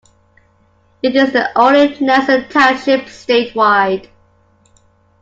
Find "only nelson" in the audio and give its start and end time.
1.55-2.49